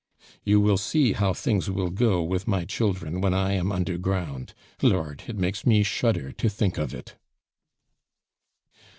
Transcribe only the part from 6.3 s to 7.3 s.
to think of it."